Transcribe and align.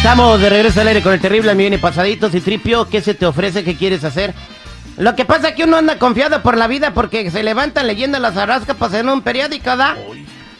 Estamos 0.00 0.40
de 0.40 0.48
regreso 0.48 0.80
al 0.80 0.88
aire 0.88 1.02
con 1.02 1.12
el 1.12 1.20
terrible 1.20 1.52
y 1.52 1.76
pasaditos 1.76 2.34
y 2.34 2.40
tripio. 2.40 2.88
¿Qué 2.88 3.02
se 3.02 3.12
te 3.12 3.26
ofrece? 3.26 3.64
¿Qué 3.64 3.76
quieres 3.76 4.02
hacer? 4.02 4.32
Lo 4.96 5.14
que 5.14 5.26
pasa 5.26 5.50
es 5.50 5.54
que 5.54 5.64
uno 5.64 5.76
anda 5.76 5.98
confiado 5.98 6.42
por 6.42 6.56
la 6.56 6.68
vida 6.68 6.94
porque 6.94 7.30
se 7.30 7.42
levantan 7.42 7.86
leyendo 7.86 8.18
las 8.18 8.34
horóscopos 8.34 8.94
en 8.94 9.10
un 9.10 9.20
periódico, 9.20 9.76
¿da? 9.76 9.98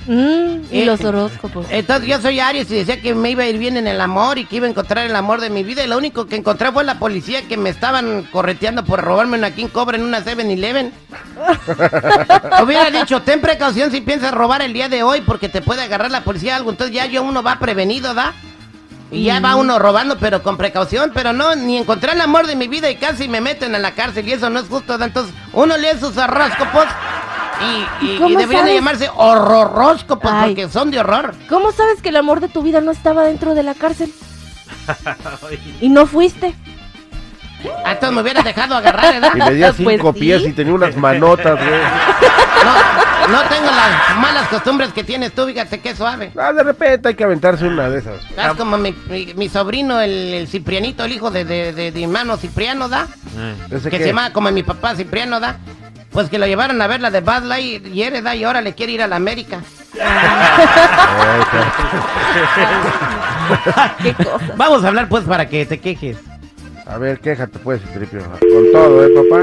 Mm, 0.06 0.56
y 0.70 0.80
Eh, 0.82 0.84
los 0.84 1.02
horóscopos. 1.02 1.66
Entonces 1.70 2.06
yo 2.06 2.20
soy 2.20 2.38
Aries 2.38 2.70
y 2.70 2.74
decía 2.74 3.00
que 3.00 3.14
me 3.14 3.30
iba 3.30 3.44
a 3.44 3.46
ir 3.46 3.56
bien 3.56 3.78
en 3.78 3.86
el 3.86 4.02
amor 4.02 4.36
y 4.36 4.44
que 4.44 4.56
iba 4.56 4.66
a 4.66 4.70
encontrar 4.70 5.06
el 5.06 5.16
amor 5.16 5.40
de 5.40 5.48
mi 5.48 5.62
vida 5.62 5.82
y 5.82 5.88
lo 5.88 5.96
único 5.96 6.26
que 6.26 6.36
encontré 6.36 6.70
fue 6.70 6.84
la 6.84 6.98
policía 6.98 7.40
que 7.48 7.56
me 7.56 7.70
estaban 7.70 8.24
correteando 8.30 8.84
por 8.84 9.00
robarme 9.00 9.38
una 9.38 9.52
King 9.52 9.68
Cobra 9.68 9.96
en 9.96 10.04
una 10.04 10.22
7-Eleven. 10.22 10.92
Hubiera 12.62 12.90
dicho, 12.90 13.22
ten 13.22 13.40
precaución 13.40 13.90
si 13.90 14.02
piensas 14.02 14.34
robar 14.34 14.60
el 14.60 14.74
día 14.74 14.90
de 14.90 15.02
hoy 15.02 15.22
porque 15.22 15.48
te 15.48 15.62
puede 15.62 15.80
agarrar 15.80 16.10
la 16.10 16.24
policía 16.24 16.56
algo, 16.56 16.70
entonces 16.70 16.94
ya 16.94 17.06
yo 17.06 17.22
uno 17.22 17.42
va 17.42 17.58
prevenido, 17.58 18.12
¿da? 18.12 18.34
Y 19.12 19.24
ya 19.24 19.40
va 19.40 19.56
uno 19.56 19.78
robando, 19.78 20.18
pero 20.18 20.42
con 20.42 20.56
precaución, 20.56 21.10
pero 21.12 21.32
no, 21.32 21.56
ni 21.56 21.78
encontré 21.78 22.12
el 22.12 22.20
amor 22.20 22.46
de 22.46 22.54
mi 22.54 22.68
vida 22.68 22.88
y 22.90 22.96
casi 22.96 23.28
me 23.28 23.40
meten 23.40 23.74
a 23.74 23.78
la 23.78 23.90
cárcel 23.92 24.28
y 24.28 24.32
eso 24.32 24.48
no 24.50 24.60
es 24.60 24.68
justo. 24.68 24.94
Entonces 25.02 25.34
uno 25.52 25.76
lee 25.76 25.98
sus 25.98 26.16
horóscopos 26.16 26.86
y, 27.60 28.06
y, 28.06 28.10
y 28.14 28.18
¿Cómo 28.18 28.38
deberían 28.38 28.66
de 28.66 28.74
llamarse 28.74 29.10
horroróscopos 29.14 30.30
Ay. 30.32 30.54
porque 30.54 30.68
son 30.72 30.90
de 30.92 31.00
horror. 31.00 31.34
¿Cómo 31.48 31.72
sabes 31.72 32.00
que 32.00 32.10
el 32.10 32.16
amor 32.16 32.40
de 32.40 32.48
tu 32.48 32.62
vida 32.62 32.80
no 32.80 32.92
estaba 32.92 33.24
dentro 33.24 33.54
de 33.54 33.62
la 33.64 33.74
cárcel? 33.74 34.12
y 35.80 35.88
no 35.88 36.06
fuiste. 36.06 36.54
Ah, 37.84 37.92
entonces 37.92 38.14
me 38.14 38.22
hubiera 38.22 38.42
dejado 38.42 38.74
agarrar, 38.74 39.20
¿verdad? 39.20 39.32
Y 39.34 39.38
medía 39.38 39.72
Pues 39.76 39.96
cinco 39.96 40.12
sí. 40.14 40.20
pies 40.20 40.42
y 40.42 40.52
tenía 40.52 40.72
unas 40.72 40.96
manotas, 40.96 41.58
güey. 41.58 41.80
No, 42.64 43.09
no 43.30 43.42
tengo 43.48 43.66
las 43.66 44.16
malas 44.18 44.48
costumbres 44.48 44.92
que 44.92 45.04
tienes 45.04 45.32
tú, 45.32 45.46
fíjate 45.46 45.80
qué 45.80 45.94
suave. 45.94 46.32
Ah, 46.36 46.52
de 46.52 46.62
repente 46.62 47.08
hay 47.08 47.14
que 47.14 47.24
aventarse 47.24 47.66
una 47.66 47.88
de 47.88 47.98
esas. 47.98 48.14
Es 48.36 48.52
como 48.56 48.76
mi, 48.78 48.94
mi- 49.08 49.34
mi 49.34 49.48
sobrino, 49.48 50.00
el, 50.00 50.10
el 50.34 50.48
Ciprianito, 50.48 51.04
el 51.04 51.12
hijo 51.12 51.30
de, 51.30 51.44
de, 51.44 51.72
de- 51.72 51.92
de 51.92 51.98
mi 51.98 52.04
hermano 52.04 52.36
Cipriano, 52.36 52.88
¿da? 52.88 53.06
¿Ese 53.70 53.90
Que 53.90 53.98
qué? 53.98 54.02
se 54.04 54.08
llama 54.10 54.32
como 54.32 54.50
mi 54.50 54.62
papá 54.62 54.94
Cipriano, 54.94 55.40
¿da? 55.40 55.58
Pues 56.12 56.28
que 56.28 56.38
lo 56.38 56.46
llevaron 56.46 56.82
a 56.82 56.86
ver 56.88 57.00
la 57.00 57.10
de 57.10 57.20
Bad 57.20 57.44
Light 57.44 57.86
y 57.86 58.02
eres, 58.02 58.24
¿da? 58.24 58.34
Y 58.34 58.42
ahora 58.44 58.60
le 58.60 58.74
quiere 58.74 58.92
ir 58.92 59.02
a 59.02 59.06
la 59.06 59.16
América. 59.16 59.60
Ay, 60.00 61.40
¿Qué 64.02 64.14
cosa? 64.14 64.38
Vamos 64.56 64.84
a 64.84 64.88
hablar 64.88 65.08
pues 65.08 65.24
para 65.24 65.48
que 65.48 65.66
te 65.66 65.78
quejes. 65.78 66.16
A 66.86 66.98
ver, 66.98 67.20
quéjate 67.20 67.58
pues, 67.60 67.80
Tripio. 67.94 68.20
Con 68.24 68.72
todo, 68.72 69.04
¿eh, 69.06 69.10
papá? 69.14 69.42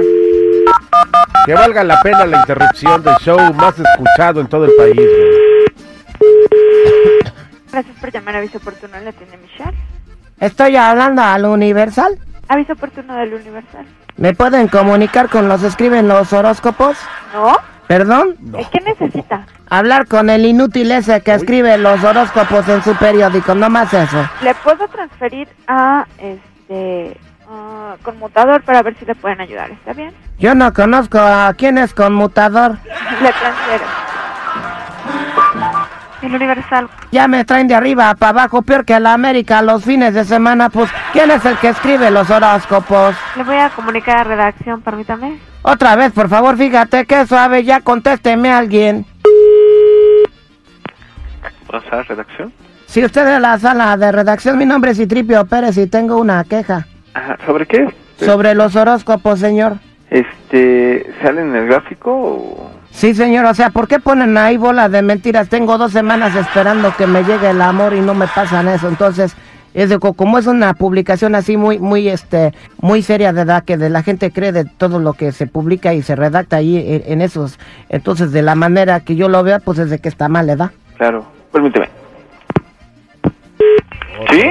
Que 1.46 1.54
valga 1.54 1.84
la 1.84 2.02
pena 2.02 2.26
la 2.26 2.40
interrupción 2.40 3.04
del 3.04 3.16
show 3.18 3.40
más 3.54 3.76
escuchado 3.80 4.42
en 4.42 4.48
todo 4.48 4.66
el 4.66 4.72
país, 4.76 4.96
güey. 4.96 5.68
Gracias 7.72 7.96
por 8.00 8.12
llamar 8.12 8.36
a 8.36 8.38
Aviso 8.40 8.58
Oportuno, 8.58 9.00
la 9.00 9.12
tiene 9.12 9.38
Michelle. 9.38 9.78
Estoy 10.40 10.76
hablando 10.76 11.22
al 11.22 11.46
Universal. 11.46 12.18
Aviso 12.48 12.74
Oportuno 12.74 13.16
del 13.16 13.34
Universal. 13.34 13.86
¿Me 14.18 14.34
pueden 14.34 14.68
comunicar 14.68 15.30
con 15.30 15.48
los 15.48 15.64
escriben 15.64 16.08
los 16.08 16.34
horóscopos? 16.34 16.98
¿No? 17.34 17.56
¿Perdón? 17.88 18.36
¿Eh, 18.58 18.66
¿Qué 18.72 18.82
necesita? 18.82 19.46
Hablar 19.70 20.08
con 20.08 20.30
el 20.30 20.46
inútil 20.46 20.92
ese 20.92 21.22
que 21.22 21.34
escribe 21.34 21.78
los 21.78 22.04
horóscopos 22.04 22.68
en 22.68 22.84
su 22.84 22.96
periódico, 22.96 23.56
no 23.56 23.70
más 23.70 23.94
eso. 23.94 24.30
Le 24.42 24.54
puedo 24.56 24.88
transferir 24.88 25.48
a 25.68 26.06
este 26.18 27.18
conmutador 28.04 28.64
para 28.64 28.82
ver 28.84 28.98
si 28.98 29.06
le 29.06 29.16
pueden 29.16 29.40
ayudar. 29.40 29.72
¿Está 29.72 29.94
bien? 29.94 30.14
Yo 30.40 30.54
no 30.54 30.72
conozco 30.72 31.18
a 31.20 31.54
quién 31.58 31.78
es 31.78 31.94
conmutador. 31.94 32.78
Le 33.22 33.30
transfiero. 33.30 33.84
El 36.22 36.36
Universal. 36.36 36.90
Ya 37.12 37.28
me 37.28 37.46
traen 37.46 37.68
de 37.68 37.76
arriba 37.76 38.14
para 38.16 38.30
abajo, 38.42 38.62
peor 38.62 38.86
que 38.86 39.00
la 39.00 39.14
América 39.14 39.62
los 39.62 39.84
fines 39.84 40.14
de 40.14 40.26
semana. 40.26 40.70
Pues, 40.70 40.90
¿quién 41.14 41.32
es 41.32 41.44
el 41.46 41.58
que 41.58 41.70
escribe 41.70 42.12
los 42.12 42.30
horóscopos? 42.30 43.16
Le 43.36 43.44
voy 43.44 43.58
a 43.58 43.70
comunicar 43.70 44.20
a 44.20 44.24
redacción, 44.24 44.82
permítame. 44.82 45.40
Otra 45.64 45.96
vez, 45.96 46.12
por 46.12 46.30
favor, 46.30 46.58
fíjate 46.58 47.06
qué 47.06 47.26
suave, 47.26 47.64
ya 47.64 47.82
contésteme 47.82 48.52
a 48.52 48.60
alguien. 48.60 49.06
¿Pasar 51.68 52.08
redacción? 52.08 52.54
Si 52.86 53.04
usted 53.04 53.28
es 53.36 53.42
la 53.42 53.58
sala 53.60 53.98
de 53.98 54.12
redacción, 54.12 54.58
mi 54.58 54.66
nombre 54.66 54.92
es 54.92 54.98
Citripio 54.98 55.46
Pérez 55.46 55.78
y 55.78 55.88
tengo 55.88 56.18
una 56.18 56.44
queja. 56.44 56.86
Ajá, 57.14 57.38
¿Sobre 57.46 57.66
qué? 57.66 57.94
Sobre 58.20 58.56
los 58.56 58.76
horóscopos, 58.76 59.40
señor. 59.40 59.78
Este, 60.10 61.12
¿sale 61.22 61.42
en 61.42 61.56
el 61.56 61.68
gráfico 61.68 62.12
o...? 62.12 62.72
Sí, 62.92 63.14
señor, 63.14 63.46
o 63.46 63.54
sea, 63.54 63.70
¿por 63.70 63.88
qué 63.88 64.00
ponen 64.00 64.38
ahí 64.38 64.58
bola 64.58 64.90
de 64.90 65.02
mentiras? 65.02 65.50
Tengo 65.50 65.78
dos 65.78 65.92
semanas 65.92 66.36
esperando 66.36 66.96
que 66.96 67.06
me 67.06 67.24
llegue 67.24 67.50
el 67.50 67.62
amor 67.62 67.94
y 67.94 68.00
no 68.00 68.14
me 68.16 68.26
pasan 68.28 68.68
eso. 68.70 68.88
Entonces, 68.88 69.36
es 69.76 69.90
de 69.90 70.00
co- 70.00 70.14
como 70.14 70.40
es 70.40 70.48
una 70.48 70.74
publicación 70.74 71.36
así 71.36 71.58
muy, 71.58 71.78
muy, 71.78 72.08
este, 72.08 72.54
muy 72.82 73.04
seria 73.04 73.34
de 73.34 73.42
edad, 73.42 73.64
que 73.66 73.78
de 73.78 73.90
la 73.92 74.02
gente 74.02 74.32
cree 74.32 74.52
de 74.52 74.66
todo 74.66 74.98
lo 75.00 75.14
que 75.14 75.32
se 75.32 75.46
publica 75.46 75.94
y 75.94 76.02
se 76.02 76.16
redacta 76.16 76.56
ahí 76.56 76.78
en, 76.78 77.12
en 77.12 77.22
esos. 77.22 77.60
Entonces, 77.90 78.32
de 78.32 78.42
la 78.42 78.56
manera 78.56 79.02
que 79.02 79.16
yo 79.16 79.30
lo 79.30 79.44
vea, 79.44 79.60
pues 79.60 79.78
es 79.78 79.90
de 79.92 80.00
que 80.00 80.10
está 80.10 80.28
mal, 80.30 80.48
¿verdad? 80.48 80.72
Claro, 80.98 81.26
permíteme. 81.52 81.90
¿Sí? 84.32 84.44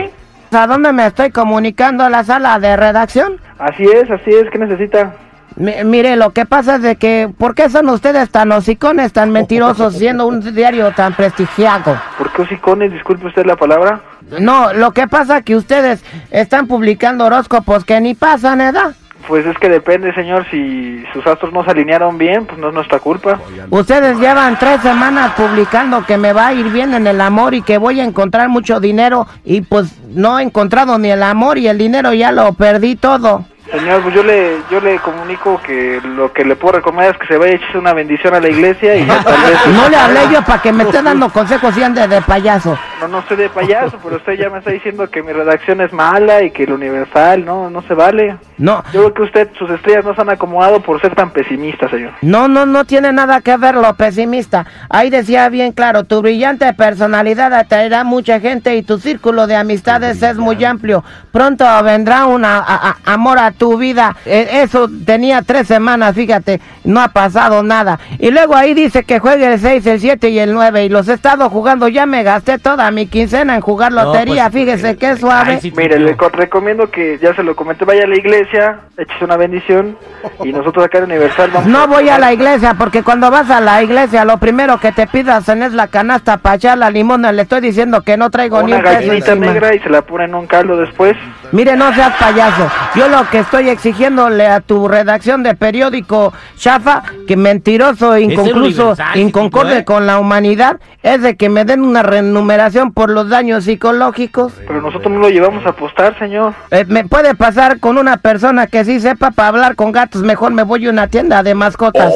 ¿A 0.53 0.67
dónde 0.69 0.93
me 0.93 1.07
estoy 1.07 1.31
comunicando? 1.31 2.05
¿A 2.05 2.11
la 2.11 2.23
sala 2.23 2.59
de 2.61 2.77
redacción? 2.77 3.41
Así 3.59 3.83
es, 3.85 4.09
así 4.11 4.31
es, 4.31 4.49
¿qué 4.53 4.59
necesita? 4.59 5.15
Mi- 5.57 5.85
mire, 5.85 6.17
lo 6.17 6.31
que 6.33 6.45
pasa 6.47 6.77
es 6.77 6.83
de 6.83 6.97
que, 6.97 7.31
¿por 7.39 7.55
qué 7.55 7.69
son 7.71 7.89
ustedes 7.89 8.31
tan 8.31 8.53
hocicones, 8.53 9.13
tan 9.13 9.31
mentirosos, 9.33 9.95
siendo 9.97 10.27
un 10.27 10.41
diario 10.55 10.93
tan 10.93 11.15
prestigiado? 11.15 11.99
¿Por 12.19 12.31
qué 12.33 12.43
hocicones? 12.43 12.93
Disculpe 12.93 13.27
usted 13.27 13.47
la 13.47 13.57
palabra. 13.57 14.01
No, 14.41 14.73
lo 14.73 14.93
que 14.93 15.07
pasa 15.07 15.43
que 15.43 15.57
ustedes 15.57 16.05
están 16.31 16.67
publicando 16.67 17.25
horóscopos 17.27 17.85
que 17.85 18.01
ni 18.01 18.15
pasan, 18.15 18.59
¿verdad? 18.59 18.95
Pues 19.29 19.45
es 19.45 19.59
que 19.59 19.69
depende, 19.69 20.13
señor, 20.15 20.47
si 20.53 21.03
sus 21.13 21.27
astros 21.27 21.53
no 21.53 21.65
se 21.65 21.71
alinearon 21.71 22.17
bien, 22.17 22.47
pues 22.47 22.59
no 22.59 22.69
es 22.69 22.75
nuestra 22.75 23.01
culpa. 23.01 23.41
Ustedes 23.71 24.19
llevan 24.21 24.57
tres 24.57 24.81
semanas 24.83 25.33
publicando 25.37 26.05
que 26.07 26.17
me 26.17 26.33
va 26.33 26.49
a 26.49 26.53
ir 26.55 26.69
bien 26.71 26.95
en 26.95 27.09
el 27.09 27.21
amor 27.21 27.55
y 27.55 27.63
que 27.63 27.77
voy 27.79 27.99
a 28.01 28.05
encontrar 28.05 28.49
mucho 28.49 28.79
dinero 28.79 29.27
y 29.45 29.63
pues 29.63 29.93
no 30.11 30.39
he 30.39 30.43
encontrado 30.45 30.97
ni 30.99 31.11
el 31.11 31.25
amor 31.25 31.59
y 31.59 31.67
el 31.67 31.77
dinero 31.79 32.13
ya 32.13 32.31
lo 32.31 32.53
perdí 32.53 32.95
todo. 32.95 33.45
Señor, 33.79 34.03
pues 34.03 34.15
yo 34.15 34.23
le, 34.23 34.59
yo 34.71 34.81
le 34.81 34.99
comunico 34.99 35.61
que 35.63 36.01
lo 36.03 36.33
que 36.33 36.45
le 36.45 36.57
puedo 36.57 36.77
recomendar 36.77 37.15
es 37.15 37.21
que 37.21 37.27
se 37.27 37.37
vaya 37.37 37.53
a 37.53 37.57
echarse 37.57 37.79
una 37.79 37.93
bendición 37.93 38.35
a 38.35 38.41
la 38.41 38.49
iglesia 38.49 38.97
y 38.97 39.05
ya 39.05 39.19
tal 39.25 39.35
vez... 39.43 39.59
No 39.75 39.89
le 39.89 39.97
hablé 39.97 40.21
yo 40.33 40.43
para 40.43 40.63
que 40.63 40.73
me 40.73 40.85
esté 40.85 41.03
dando 41.03 41.29
consejos 41.29 41.77
y 41.77 41.83
ande 41.83 42.09
de 42.09 42.23
payaso. 42.23 42.79
No, 43.01 43.09
no 43.09 43.19
estoy 43.19 43.37
de 43.37 43.51
payaso, 43.51 43.99
pero 44.03 44.17
usted 44.17 44.35
ya 44.35 44.49
me 44.49 44.59
está 44.59 44.71
diciendo 44.71 45.09
que 45.11 45.23
mi 45.23 45.33
redacción 45.33 45.83
es 45.83 45.93
mala 45.93 46.43
y 46.43 46.51
que 46.51 46.65
el 46.65 46.73
universal, 46.73 47.45
no, 47.45 47.69
no 47.69 47.83
se 47.83 47.93
vale. 47.93 48.37
No, 48.57 48.83
Yo 48.93 49.01
creo 49.01 49.15
que 49.15 49.23
usted, 49.23 49.51
sus 49.59 49.71
estrellas 49.71 50.03
no 50.05 50.15
se 50.15 50.23
han 50.23 50.31
acomodado 50.31 50.81
por 50.81 50.99
ser 51.03 51.15
tan 51.15 51.31
pesimista, 51.31 51.91
señor. 51.91 52.13
No, 52.23 52.49
no, 52.49 52.65
no 52.65 52.87
tiene 52.87 53.13
nada 53.13 53.43
que 53.43 53.55
ver 53.59 53.75
lo 53.75 53.93
pesimista. 53.95 54.65
Ahí 54.89 55.11
decía 55.11 55.51
bien 55.51 55.73
claro, 55.73 56.05
tu 56.05 56.23
brillante 56.23 56.73
personalidad 56.73 57.53
atraerá 57.53 58.03
mucha 58.03 58.41
gente 58.41 58.75
y 58.77 58.83
tu 58.83 58.99
círculo 58.99 59.47
de 59.47 59.57
amistades 59.57 60.23
es 60.23 60.39
muy 60.39 60.65
amplio. 60.65 61.05
Pronto 61.33 61.67
vendrá 61.83 62.25
un 62.25 62.47
amor 62.47 63.39
a 63.39 63.51
tu 63.51 63.77
vida. 63.77 64.17
Eh, 64.25 64.63
eso 64.63 64.89
tenía 65.05 65.43
tres 65.43 65.67
semanas, 65.67 66.15
fíjate, 66.15 66.63
no 66.85 67.03
ha 67.03 67.09
pasado 67.09 67.63
nada. 67.63 67.99
Y 68.19 68.31
luego 68.31 68.57
ahí 68.57 68.73
dice 68.73 69.05
que 69.05 69.19
juegue 69.19 69.53
el 69.53 69.61
6, 69.61 69.87
el 69.87 70.01
7 70.01 70.31
y 70.31 70.39
el 70.39 70.55
9 70.55 70.87
y 70.87 70.89
los 70.89 71.09
he 71.09 71.13
estado 71.13 71.51
jugando. 71.51 71.89
Ya 71.89 72.07
me 72.07 72.23
gasté 72.23 72.59
toda 72.59 72.86
mi 72.91 73.07
quincena 73.07 73.55
en 73.55 73.61
jugar 73.61 73.93
lotería, 73.93 74.51
fíjese 74.51 74.97
qué 74.97 75.17
suave. 75.17 75.59
Mire, 75.77 75.99
le 75.99 76.17
co- 76.17 76.29
recomiendo 76.29 76.91
que, 76.91 77.19
ya 77.19 77.35
se 77.35 77.43
lo 77.43 77.55
comenté, 77.57 77.85
vaya 77.85 78.05
a 78.05 78.07
la 78.07 78.17
iglesia, 78.17 78.81
échese 78.97 79.25
una 79.25 79.37
bendición 79.37 79.97
y 80.45 80.53
nosotros 80.53 80.85
acá 80.85 80.99
en 80.99 81.05
Universal 81.05 81.51
vamos 81.53 81.69
No 81.69 81.87
voy 81.89 82.09
a 82.09 82.19
la 82.19 82.33
iglesia 82.33 82.75
porque 82.79 83.03
cuando 83.03 83.31
vas 83.31 83.51
a 83.51 83.61
la 83.61 83.83
iglesia 83.83 84.25
lo 84.25 84.39
primero 84.39 84.79
que 84.79 84.93
te 84.93 85.07
pidas 85.07 85.49
es 85.49 85.73
la 85.73 85.89
canasta 85.89 86.39
para 86.39 86.57
echar 86.57 86.79
la 86.79 86.91
limona. 86.91 87.33
Le 87.33 87.43
estoy 87.43 87.61
diciendo 87.61 88.03
que 88.03 88.17
no 88.17 88.31
traigo 88.31 88.59
ni 88.63 88.73
una 88.73 88.77
un 88.77 88.83
peso 88.83 88.95
gallinita 88.95 89.35
negra 89.35 89.75
y 89.75 89.79
se 89.81 89.89
la 89.89 90.03
pone 90.03 90.25
en 90.25 90.35
un 90.35 90.47
caldo 90.47 90.77
después. 90.77 91.17
Mire, 91.53 91.77
no 91.77 91.93
seas 91.95 92.13
payaso. 92.19 92.69
Yo 92.95 93.09
lo 93.09 93.29
que 93.31 93.39
estoy 93.39 93.69
exigiéndole 93.69 94.47
a 94.47 94.61
tu 94.61 94.89
redacción 94.89 95.43
de 95.43 95.55
periódico 95.55 96.33
Chafa, 96.57 97.03
que 97.27 97.37
mentiroso, 97.37 98.19
inconcluso, 98.19 98.95
inconcorde 99.15 99.79
¿eh? 99.79 99.85
con 99.85 100.07
la 100.07 100.19
humanidad, 100.19 100.81
es 101.03 101.23
de 101.23 101.37
que 101.37 101.49
me 101.49 101.65
den 101.65 101.83
una 101.83 102.03
renumeración 102.03 102.93
por 102.93 103.11
los 103.11 103.29
daños 103.29 103.65
psicológicos. 103.65 104.53
Pero 104.67 104.83
nosotros 104.83 105.13
no 105.13 105.21
lo 105.21 105.29
llevamos 105.29 105.65
a 105.67 105.71
apostar, 105.71 106.19
señor. 106.19 106.55
Eh, 106.71 106.85
me 106.89 107.05
puede 107.05 107.35
pasar 107.35 107.81
con 107.81 107.99
una 107.99 108.17
persona 108.17 108.67
que 108.67 108.85
sí 108.85 109.01
sepa 109.01 109.31
para 109.31 109.49
hablar 109.49 109.77
con 109.77 109.93
gatos. 109.93 110.23
Mejor 110.23 110.53
me 110.53 110.63
voy 110.63 110.87
a 110.87 110.91
una 110.91 111.09
tienda 111.09 111.43
de 111.43 111.55
mascotas. 111.55 112.13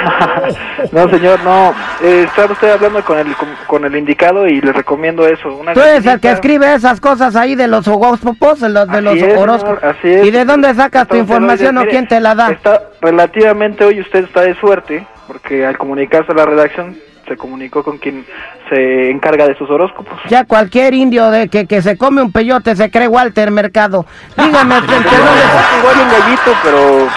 no, 0.92 1.08
señor, 1.08 1.40
no. 1.44 1.74
Eh, 2.02 2.24
está 2.26 2.46
usted 2.46 2.70
hablando 2.72 3.02
con 3.04 3.18
el, 3.18 3.34
con, 3.36 3.48
con 3.66 3.84
el 3.84 3.96
indicado 3.96 4.46
y 4.46 4.60
le 4.60 4.72
recomiendo 4.72 5.26
eso. 5.26 5.54
Una 5.54 5.72
Tú 5.74 5.80
eres 5.80 6.04
el 6.06 6.20
que 6.20 6.30
escribe 6.30 6.72
esas 6.74 7.00
cosas 7.00 7.36
ahí 7.36 7.54
de 7.54 7.66
los 7.68 7.86
horóscopos, 7.88 8.60
de 8.60 8.68
los, 8.68 8.86
de 8.88 8.94
Así 8.98 9.04
los 9.04 9.14
es, 9.14 9.20
señor, 9.20 9.38
horóscopos. 9.38 9.84
así 9.84 10.08
es. 10.08 10.26
¿Y 10.26 10.30
de 10.30 10.44
dónde 10.44 10.74
sacas 10.74 11.06
tu 11.08 11.14
Entonces, 11.16 11.20
información 11.20 11.76
oye, 11.76 11.78
o 11.78 11.80
mire, 11.86 11.90
quién 11.92 12.08
te 12.08 12.20
la 12.20 12.34
da? 12.34 12.50
Está 12.50 12.82
relativamente 13.00 13.84
hoy 13.84 14.00
usted 14.00 14.24
está 14.24 14.42
de 14.42 14.54
suerte 14.60 15.06
porque 15.26 15.64
al 15.66 15.76
comunicarse 15.78 16.32
a 16.32 16.34
la 16.34 16.46
redacción 16.46 16.96
se 17.28 17.36
comunicó 17.36 17.84
con 17.84 17.98
quien 17.98 18.26
se 18.68 19.10
encarga 19.10 19.46
de 19.46 19.54
sus 19.56 19.70
horóscopos. 19.70 20.18
Ya 20.28 20.44
cualquier 20.44 20.94
indio 20.94 21.30
de 21.30 21.48
que, 21.48 21.66
que 21.66 21.80
se 21.80 21.96
come 21.96 22.22
un 22.22 22.32
peyote 22.32 22.74
se 22.74 22.90
cree 22.90 23.06
Walter 23.06 23.52
Mercado. 23.52 24.04
Dígame, 24.36 24.74
¿de 24.74 24.80
Pero 24.88 24.96
dónde 24.98 25.10
sa- 25.42 25.78
igual 25.78 25.96
un 26.02 26.08
gallito, 26.10 26.52
pero 26.64 27.08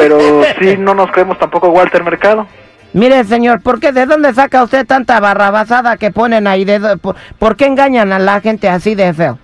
pero 0.00 0.18
sí 0.60 0.76
no 0.78 0.94
nos 0.94 1.10
creemos 1.10 1.38
tampoco 1.38 1.68
Walter 1.68 2.02
Mercado. 2.02 2.46
Mire, 2.92 3.22
señor, 3.24 3.60
¿por 3.60 3.78
qué? 3.78 3.92
¿De 3.92 4.06
dónde 4.06 4.34
saca 4.34 4.64
usted 4.64 4.86
tanta 4.86 5.20
barrabasada 5.20 5.96
que 5.96 6.10
ponen 6.10 6.46
ahí? 6.46 6.64
¿De 6.64 6.98
por 7.38 7.56
qué 7.56 7.66
engañan 7.66 8.12
a 8.12 8.18
la 8.18 8.40
gente 8.40 8.68
así 8.68 8.94
de 8.94 9.12
feo? 9.14 9.38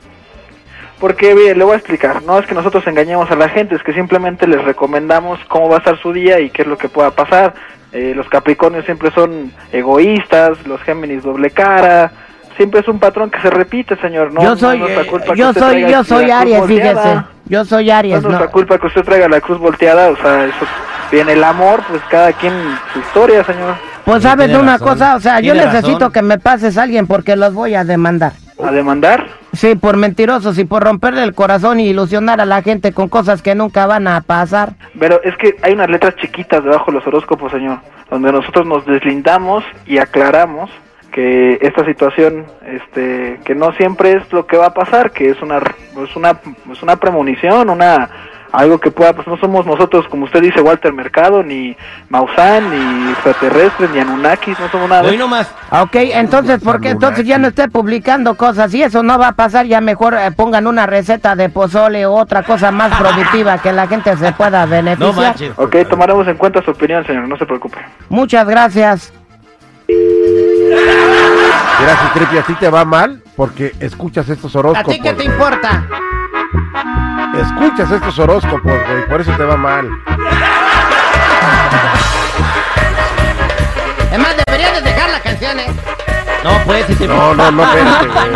Porque, 0.98 1.34
mire, 1.34 1.54
le 1.54 1.62
voy 1.62 1.74
a 1.74 1.76
explicar. 1.76 2.22
No 2.22 2.38
es 2.38 2.46
que 2.46 2.54
nosotros 2.54 2.84
engañemos 2.86 3.30
a 3.30 3.36
la 3.36 3.48
gente, 3.48 3.74
es 3.74 3.82
que 3.82 3.92
simplemente 3.92 4.48
les 4.48 4.64
recomendamos 4.64 5.38
cómo 5.46 5.68
va 5.68 5.76
a 5.76 5.78
estar 5.78 6.00
su 6.00 6.12
día 6.12 6.40
y 6.40 6.50
qué 6.50 6.62
es 6.62 6.68
lo 6.68 6.78
que 6.78 6.88
pueda 6.88 7.10
pasar. 7.10 7.54
Eh, 7.92 8.14
los 8.16 8.28
Capricornios 8.28 8.84
siempre 8.84 9.12
son 9.12 9.52
egoístas, 9.72 10.66
los 10.66 10.80
Géminis 10.82 11.22
doble 11.22 11.50
cara. 11.50 12.10
Siempre 12.56 12.80
es 12.80 12.88
un 12.88 12.98
patrón 12.98 13.30
que 13.30 13.40
se 13.40 13.50
repite, 13.50 13.96
señor. 13.96 14.32
No, 14.32 14.42
yo 14.42 14.50
no 14.50 14.56
soy, 14.56 14.76
es 14.76 14.80
nuestra 14.80 15.02
eh, 15.02 15.06
culpa 15.06 15.32
que 15.34 15.38
yo 15.38 15.48
usted 15.48 15.60
soy, 15.60 15.70
traiga 15.70 15.88
yo 15.90 15.96
la 15.98 16.04
soy 16.04 16.24
cruz 16.24 16.34
Aries, 16.36 16.58
volteada. 16.58 17.02
fíjese. 17.02 17.24
Yo 17.48 17.64
soy 17.64 17.86
No 17.86 17.94
Aries, 17.94 18.16
es 18.16 18.22
nuestra 18.22 18.46
¿no? 18.46 18.52
culpa 18.52 18.78
que 18.78 18.86
usted 18.86 19.02
traiga 19.04 19.28
la 19.28 19.40
cruz 19.40 19.58
volteada, 19.58 20.08
o 20.08 20.16
sea, 20.16 20.44
eso 20.46 20.66
viene 21.12 21.32
el 21.34 21.44
amor, 21.44 21.82
pues 21.88 22.02
cada 22.10 22.32
quien 22.32 22.54
su 22.92 22.98
historia, 23.00 23.44
señor. 23.44 23.74
Pues 24.04 24.22
sabes 24.22 24.46
tiene 24.46 24.62
una 24.62 24.72
razón. 24.72 24.88
cosa, 24.88 25.16
o 25.16 25.20
sea, 25.20 25.40
yo 25.40 25.54
necesito 25.54 25.98
razón. 25.98 26.12
que 26.12 26.22
me 26.22 26.38
pases 26.38 26.78
a 26.78 26.82
alguien 26.84 27.06
porque 27.06 27.36
los 27.36 27.52
voy 27.54 27.74
a 27.74 27.84
demandar. 27.84 28.32
A 28.64 28.70
demandar. 28.70 29.26
Sí, 29.52 29.74
por 29.74 29.96
mentirosos 29.96 30.58
y 30.58 30.64
por 30.64 30.82
romperle 30.84 31.22
el 31.22 31.34
corazón 31.34 31.80
y 31.80 31.88
ilusionar 31.88 32.40
a 32.40 32.46
la 32.46 32.62
gente 32.62 32.92
con 32.92 33.08
cosas 33.08 33.42
que 33.42 33.54
nunca 33.54 33.86
van 33.86 34.06
a 34.06 34.20
pasar. 34.22 34.74
Pero 34.98 35.20
es 35.22 35.36
que 35.36 35.56
hay 35.62 35.72
unas 35.74 35.90
letras 35.90 36.14
chiquitas 36.16 36.62
debajo 36.64 36.86
de 36.90 36.98
los 36.98 37.06
horóscopos, 37.06 37.52
señor, 37.52 37.78
donde 38.10 38.32
nosotros 38.32 38.66
nos 38.66 38.86
deslindamos 38.86 39.64
y 39.86 39.98
aclaramos 39.98 40.70
que 41.16 41.58
esta 41.62 41.82
situación, 41.86 42.44
este, 42.66 43.40
que 43.46 43.54
no 43.54 43.72
siempre 43.72 44.12
es 44.18 44.30
lo 44.34 44.46
que 44.46 44.58
va 44.58 44.66
a 44.66 44.74
pasar, 44.74 45.12
que 45.12 45.30
es 45.30 45.40
una, 45.40 45.56
es 45.56 46.14
una, 46.14 46.38
es 46.70 46.82
una 46.82 46.96
premonición, 46.96 47.70
una, 47.70 48.10
algo 48.52 48.78
que 48.78 48.90
pueda, 48.90 49.14
pues 49.14 49.26
no 49.26 49.38
somos 49.38 49.64
nosotros, 49.64 50.06
como 50.10 50.26
usted 50.26 50.42
dice, 50.42 50.60
Walter 50.60 50.92
Mercado, 50.92 51.42
ni 51.42 51.74
Maussan, 52.10 52.68
ni 52.68 53.12
extraterrestres, 53.12 53.88
ni 53.92 53.98
Anunnakis, 54.00 54.60
no 54.60 54.68
somos 54.68 54.90
nada. 54.90 55.04
de 55.04 55.08
Hoy 55.08 55.16
nomás. 55.16 55.50
Ok, 55.70 55.94
entonces, 55.94 56.62
¿por 56.62 56.82
qué 56.82 56.90
entonces 56.90 57.24
ya 57.24 57.38
no 57.38 57.48
esté 57.48 57.68
publicando 57.70 58.34
cosas? 58.34 58.74
Y 58.74 58.82
eso 58.82 59.02
no 59.02 59.18
va 59.18 59.28
a 59.28 59.32
pasar, 59.36 59.64
ya 59.64 59.80
mejor 59.80 60.12
eh, 60.12 60.30
pongan 60.36 60.66
una 60.66 60.84
receta 60.84 61.34
de 61.34 61.48
pozole 61.48 62.04
o 62.04 62.12
otra 62.12 62.42
cosa 62.42 62.70
más 62.70 62.94
productiva 63.00 63.56
que 63.56 63.72
la 63.72 63.86
gente 63.86 64.14
se 64.18 64.32
pueda 64.32 64.66
No 64.66 64.70
beneficiar. 64.70 65.14
manches. 65.14 65.52
Ok, 65.56 65.76
tomaremos 65.88 66.28
en 66.28 66.36
cuenta 66.36 66.60
su 66.62 66.72
opinión, 66.72 67.06
señor, 67.06 67.26
no 67.26 67.38
se 67.38 67.46
preocupe. 67.46 67.78
Muchas 68.10 68.46
gracias. 68.46 69.14
Mira, 71.78 71.96
si 72.02 72.08
Tripi, 72.18 72.38
a 72.38 72.42
ti 72.42 72.54
te 72.54 72.70
va 72.70 72.84
mal 72.84 73.22
porque 73.36 73.74
escuchas 73.80 74.28
estos 74.28 74.54
¿A 74.56 74.58
horóscopos. 74.60 74.94
ti 74.94 75.00
qué 75.00 75.12
te 75.12 75.24
importa? 75.24 75.84
Escuchas 77.34 77.90
estos 77.90 78.18
horóscopos, 78.18 78.62
güey, 78.88 79.06
por 79.08 79.20
eso 79.20 79.32
te 79.36 79.44
va 79.44 79.56
mal. 79.56 79.88
Además, 84.08 84.34
deberías 84.46 84.74
de 84.74 84.80
dejar 84.90 85.10
la 85.10 85.20
canción, 85.20 85.58
¿eh? 85.60 85.66
No, 86.44 86.50
pues, 86.64 86.86
si 86.86 86.94
te 86.94 87.06
No, 87.06 87.34
no, 87.34 87.50
no, 87.50 87.62
espérate, 87.64 88.06
güey. 88.06 88.30